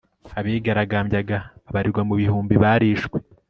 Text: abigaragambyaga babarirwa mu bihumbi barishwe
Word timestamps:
abigaragambyaga 0.39 1.37
babarirwa 1.63 2.01
mu 2.09 2.13
bihumbi 2.19 2.53
barishwe 2.63 3.17